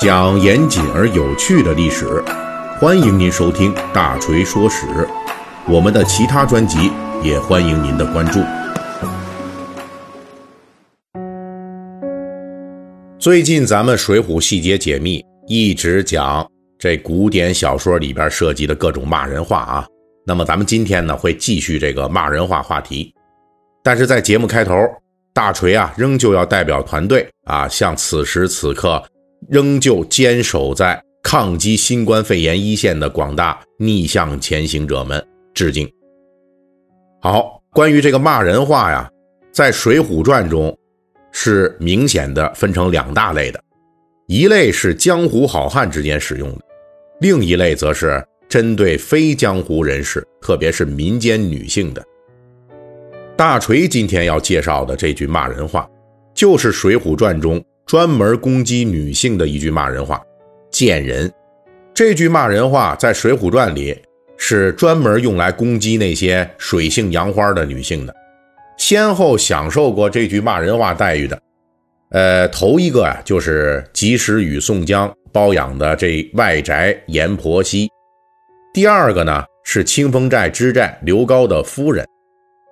[0.00, 2.24] 讲严谨而有趣的历史，
[2.80, 4.86] 欢迎您收听《大锤说史》。
[5.68, 6.90] 我们的其他专辑
[7.22, 8.40] 也欢迎您的关注。
[13.18, 19.86] 最近咱们《水浒细节解密》一直讲这古典小说里边涉及的各种骂人话啊。
[20.24, 23.12] 那么咱们今天呢会继续这个骂人话话题，
[23.84, 24.74] 但是在节目开头，
[25.34, 29.02] 大锤啊仍旧要代表团队啊向此时此刻
[29.48, 35.90] 仍旧坚守在抗击新冠肺炎一线的广大逆向前行者们致敬。
[37.20, 39.10] 好，关于这个骂人话呀，
[39.52, 40.76] 在《水浒传》中
[41.32, 43.62] 是明显的分成两大类的，
[44.26, 46.60] 一类是江湖好汉之间使用的，
[47.20, 48.24] 另一类则是。
[48.48, 52.04] 针对非江湖人士，特别是民间女性的，
[53.36, 55.88] 大锤今天要介绍的这句骂人话，
[56.34, 60.22] 就是《水浒传》中专门攻击女性的一句骂人话
[60.70, 61.28] “贱人”。
[61.92, 64.00] 这句骂人话在《水浒传》里
[64.36, 68.14] 是专门用来攻击那些水性杨花的女性的。
[68.78, 71.42] 先后享受过这句骂人话待遇的，
[72.10, 77.88] 呃，头一个啊，就是及时雨宋江包养的这外宅阎婆惜。
[78.72, 82.06] 第二个呢是清风寨之寨刘高的夫人，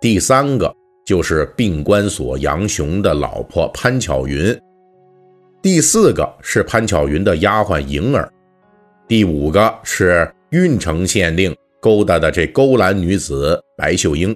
[0.00, 0.72] 第三个
[1.04, 4.56] 就是病关所杨雄的老婆潘巧云，
[5.62, 8.32] 第四个是潘巧云的丫鬟莹儿，
[9.06, 14.34] 第五个是郓城县令勾搭的这勾栏女子白秀英，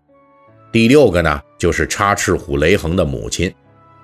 [0.70, 3.50] 第六个呢就是插翅虎雷横的母亲，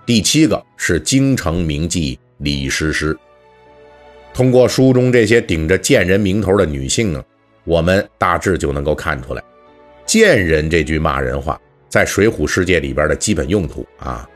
[0.07, 3.15] 第七个是京城名妓李师师。
[4.33, 7.23] 通过书中这些顶着贱人名头的女性呢。
[7.65, 9.43] 我们大致就能够看出来
[10.07, 11.61] ，“贱人”这句骂人话
[11.91, 14.27] 在水浒世界里边的基本用途啊。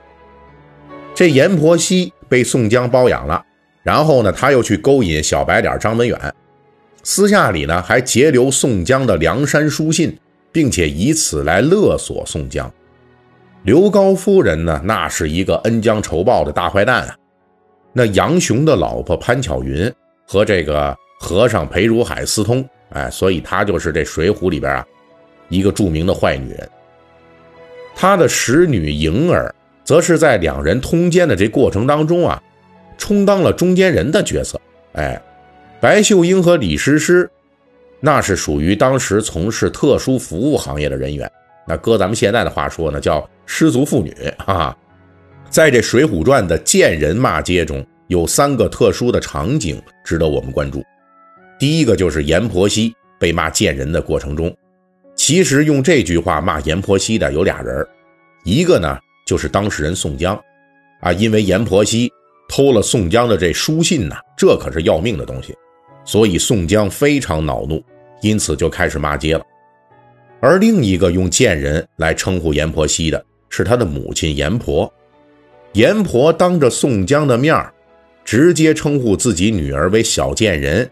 [1.15, 3.45] 这阎婆惜被宋江包养了，
[3.83, 6.35] 然后呢，他又去勾引小白脸张文远，
[7.03, 10.17] 私下里呢还截留宋江的梁山书信，
[10.51, 12.71] 并且以此来勒索宋江。
[13.65, 17.17] 刘高夫人呢，那是一个恩将仇报的大坏蛋啊。
[17.93, 19.91] 那杨雄的老婆潘巧云
[20.27, 22.67] 和这个和尚裴如海私通。
[22.91, 24.87] 哎，所以她就是这《水浒》里边啊，
[25.49, 26.69] 一个著名的坏女人。
[27.95, 29.55] 她的使女莹儿，
[29.85, 32.43] 则是在两人通奸的这过程当中啊，
[32.97, 34.61] 充当了中间人的角色。
[34.95, 35.21] 哎，
[35.81, 37.31] 白秀英和李师师，
[38.01, 41.31] 那是属于当时从事特殊服务行业的人员。
[41.67, 44.77] 那搁咱们现在的话说呢，叫失足妇女啊。
[45.51, 50.83] 在这《水浒传》的贱人骂街中，有三个特殊的场景值得我们关注。
[51.59, 54.55] 第一个就是阎婆惜被骂贱人的过程中，
[55.15, 57.87] 其实用这句话骂阎婆惜的有俩人，
[58.45, 60.39] 一个呢就是当事人宋江，
[61.01, 62.13] 啊，因为阎婆惜
[62.49, 65.55] 偷了宋江的这书信呐，这可是要命的东西，
[66.05, 67.83] 所以宋江非常恼怒，
[68.21, 69.45] 因此就开始骂街了。
[70.41, 74.93] 而另一个用贱人来称呼阎婆惜的是他的母亲阎婆，
[75.73, 77.57] 阎婆当着宋江的面
[78.25, 80.91] 直接称呼自己女儿为小贱人。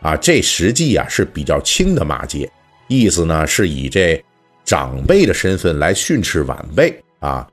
[0.00, 2.50] 啊，这实际啊是比较轻的骂街，
[2.88, 4.20] 意思呢是以这
[4.64, 7.48] 长辈的身份来训斥晚辈啊，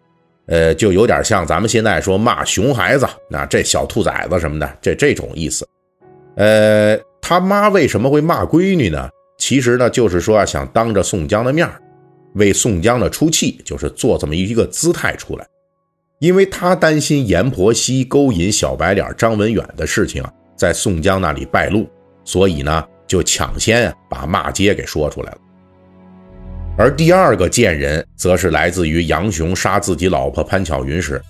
[0.49, 5.67] 呃，就有点像咱们现在说骂熊孩子，那这小兔崽子什么的，这这种意思。
[6.35, 9.07] 呃，他妈为什么会骂闺女呢？
[9.37, 11.69] 其实呢，就是说想当着宋江的面
[12.33, 15.45] 为宋江的出气，就是做这么一个姿态出来，
[16.19, 20.23] 因为他担心阎婆惜勾引小白脸张文远的事情，
[20.55, 21.87] 在宋江那里败露。
[22.25, 25.37] 所以呢，就抢先把骂街给说出来了。
[26.79, 31.21] 而第二个贱人，则是来自于杨雄杀自己老婆潘巧云时，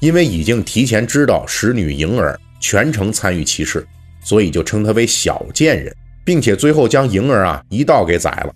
[0.00, 3.86] 因为已经提前知道使女莹儿全程参与其事，
[4.22, 5.96] 所以就称他为小贱人，
[6.26, 8.54] 并且最后将莹儿啊一道给宰了。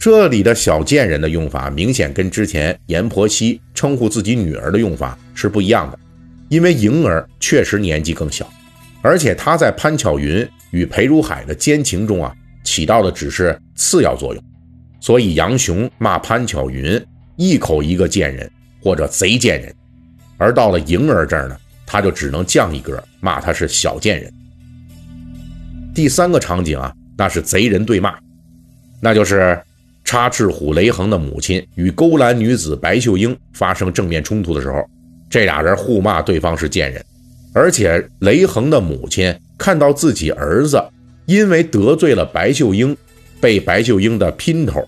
[0.00, 5.98] 这里的小贱人的用法，明显跟之前阎婆惜称呼自己女儿的用法是不一样的，
[6.48, 8.50] 因为莹儿确实年纪更小。
[9.02, 14.42] 而且她在潘巧云与裴如海的奸情中啊，起到的只是次要作用，
[15.00, 17.00] 所以杨雄骂潘巧云
[17.36, 18.50] 一口一个贱人
[18.82, 19.74] 或者贼贱人，
[20.36, 21.56] 而到了莹儿这儿呢，
[21.86, 24.32] 他就只能降一格，骂他是小贱人。
[25.94, 28.18] 第三个场景啊，那是贼人对骂，
[29.00, 29.60] 那就是
[30.04, 34.84] 插翅虎雷横的母亲与勾栏女子白秀英发生正面冲突的时候，
[35.28, 37.04] 这俩人互骂对方是贱人。
[37.54, 40.80] 而且雷横的母亲看到自己儿子
[41.26, 42.96] 因为得罪了白秀英，
[43.40, 44.86] 被白秀英的姘头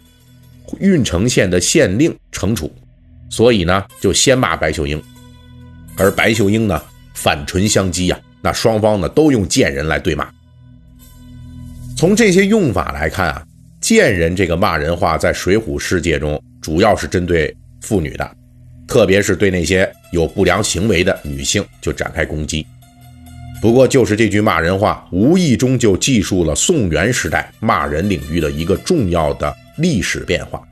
[0.78, 2.72] 郓城县的县令惩处，
[3.28, 5.02] 所以呢就先骂白秀英，
[5.96, 6.80] 而白秀英呢
[7.14, 10.30] 反唇相讥呀，那双方呢都用贱人来对骂。
[11.96, 13.46] 从这些用法来看啊，
[13.80, 18.36] 贱人这个骂人话在水浒世界中主要是针对妇女的，
[18.86, 22.64] 特别是对那些有不良行为的女性就展开攻击。
[23.60, 30.62] 不过，就是这句骂人话，无意中就记述了宋元时代骂人领域的一个重要的历史变化。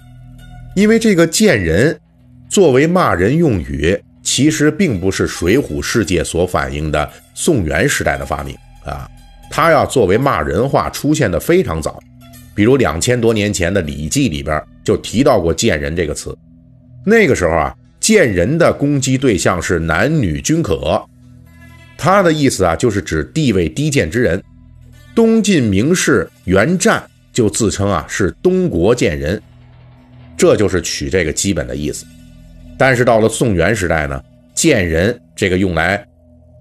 [0.75, 1.99] 因为这个“贱人”
[2.49, 9.07] 作为骂人用语，其实并不是水浒世界所反映的宋元时代的发明啊，
[9.51, 12.01] 它要作为骂人话出现的非常早，
[12.55, 16.35] 比如两千多年前的《礼记》里边就提到过“贱人”这个词。
[17.05, 21.05] 那个时候啊，“贱人”的攻击对象是男女均可。
[21.99, 24.41] 他的意思啊，就是指地位低贱之人。
[25.17, 27.03] 东晋名士袁湛
[27.33, 29.43] 就自称啊是东国贱人，
[30.37, 32.07] 这就是取这个基本的意思。
[32.79, 34.23] 但是到了宋元时代呢，
[34.55, 36.07] 贱人这个用来，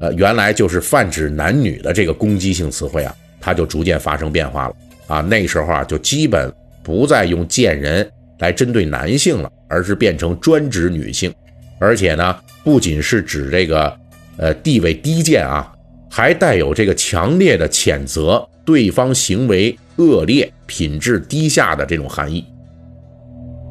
[0.01, 4.75] 呃，原来就是泛指男女的这个攻击性词汇啊，它就逐渐发生变化了
[5.05, 5.21] 啊。
[5.21, 6.51] 那时候啊，就基本
[6.81, 8.09] 不再用贱人
[8.39, 11.31] 来针对男性了，而是变成专指女性，
[11.77, 13.95] 而且呢，不仅是指这个。
[14.37, 15.73] 呃，地位低贱啊，
[16.09, 22.45] 还带有这个强烈的谴责对方行为恶劣、品质低下的这种含义。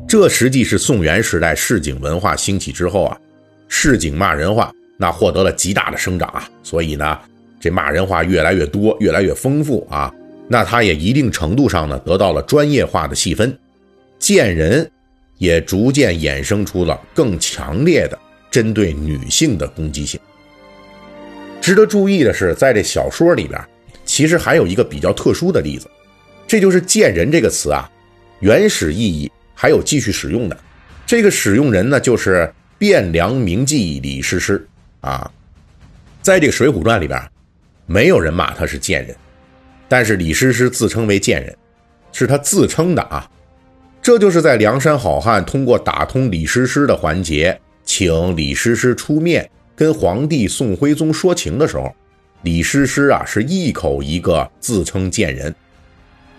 [0.08, 3.18] 这实际是宋元时代市井文化兴起之后啊，
[3.68, 7.18] 市井骂人话那获得了极大的生长啊，所以呢，
[7.60, 10.12] 这骂人话越来越多，越来越丰富啊，
[10.48, 13.56] 那它也一定程度上呢得到了专业化的细分，
[14.18, 14.88] 贱人
[15.38, 18.18] 也逐渐衍生出了更强烈的
[18.50, 20.18] 针对女性的攻击性。
[21.66, 23.60] 值得注意的是，在这小说里边，
[24.04, 25.90] 其实还有一个比较特殊的例子，
[26.46, 27.90] 这就是“贱人”这个词啊，
[28.38, 30.56] 原始意义还有继续使用的。
[31.04, 32.48] 这个使用人呢，就是
[32.78, 34.64] 汴梁名妓李师师
[35.00, 35.28] 啊。
[36.22, 37.20] 在这《水浒传》里边，
[37.86, 39.16] 没有人骂他是贱人，
[39.88, 41.52] 但是李师师自称为贱人，
[42.12, 43.28] 是他自称的啊。
[44.00, 49.50] 这就是在梁山好汉通过打通李师师的环节，请李师师出面。
[49.76, 51.94] 跟皇帝宋徽宗说情的时候，
[52.42, 55.54] 李师师啊是一口一个自称贱人，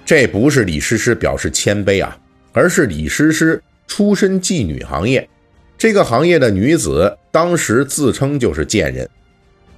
[0.03, 2.17] 这不是李师师表示谦卑啊，
[2.51, 5.29] 而是李师师出身妓女行业，
[5.77, 9.07] 这个行业的女子当时自称就是贱人。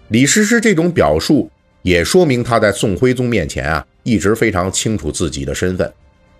[0.07, 1.51] 李师师这种表述
[1.81, 5.91] 也说明他在宋徽宗面前啊一直非常清楚自己的身份，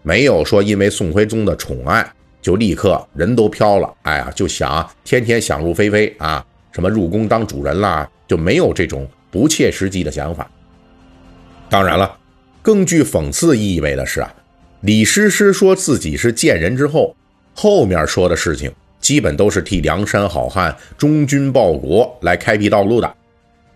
[0.04, 2.10] 没有说因为宋徽宗的宠爱
[2.42, 6.45] 就立刻人都飘了，哎呀就想天天想入非非啊。
[6.71, 10.50] 什么入宫当主人啦，就没有这种不切实际的想法。
[11.69, 12.18] 当然了，
[12.62, 14.33] 更具讽刺意味的是啊，
[14.81, 17.16] 李师师说自己是贱人之后，
[17.54, 23.13] 后面说的事情基本都是替梁山好汉忠君报国来开辟道路的。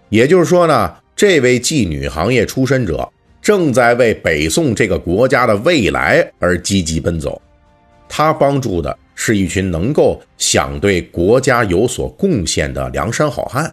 [0.10, 3.08] 也就是说呢，这位妓女行业出身者
[3.42, 7.42] 正在为北宋这个国家的未来而积极奔走，
[8.08, 8.98] 他帮助的。
[9.16, 13.72] 是一群能够想对国家有所贡献的梁山好汉，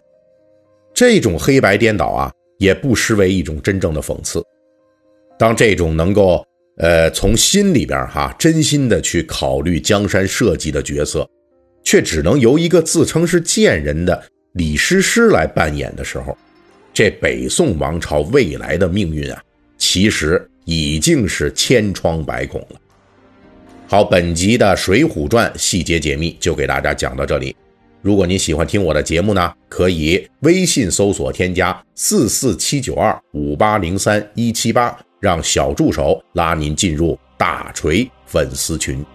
[0.93, 4.43] 这种黑白颠倒啊，也不失为一种真正的讽刺。
[5.37, 6.45] 当这种能够
[6.77, 11.27] 呃从心里边哈真心的去考虑江山社稷的角色，
[11.83, 14.23] 却只能由一个自称是贱人的
[14.53, 16.37] 李师师来扮演的时候，
[16.93, 19.41] 这北宋王朝未来的命运啊，
[19.77, 22.79] 其实已经是千疮百孔了。
[23.91, 27.53] 好，本集的《水浒传》细节解密就给大家讲到这里。
[28.01, 39.05] 如果您喜欢听我的节目呢，可以微信搜索添加四四七九二五八零三一七八，让小助手拉您进入大锤粉丝群。